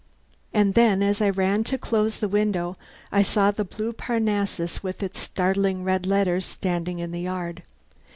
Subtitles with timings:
[0.51, 2.75] And then as I ran to close the window
[3.11, 7.61] I saw the blue Parnassus with its startling red letters standing in the yard.